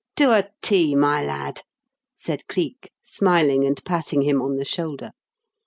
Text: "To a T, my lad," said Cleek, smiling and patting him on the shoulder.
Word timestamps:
"To 0.15 0.31
a 0.31 0.49
T, 0.63 0.95
my 0.95 1.23
lad," 1.23 1.61
said 2.15 2.47
Cleek, 2.47 2.89
smiling 3.03 3.63
and 3.65 3.79
patting 3.85 4.23
him 4.23 4.41
on 4.41 4.55
the 4.55 4.65
shoulder. 4.65 5.11